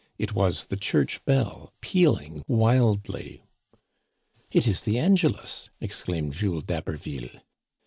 [0.17, 3.43] It was the church bell pealing wildly."
[4.51, 7.43] It is the Angelus," exclaimed Jules d'Haberville.